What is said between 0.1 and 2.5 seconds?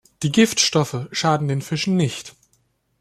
Die Giftstoffe schaden den Fischen nicht.